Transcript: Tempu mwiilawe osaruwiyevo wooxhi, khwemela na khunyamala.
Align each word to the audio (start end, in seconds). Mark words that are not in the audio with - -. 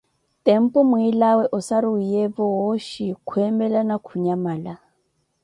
Tempu 0.45 0.79
mwiilawe 0.89 1.45
osaruwiyevo 1.57 2.43
wooxhi, 2.57 3.07
khwemela 3.27 3.81
na 3.89 3.95
khunyamala. 4.05 4.73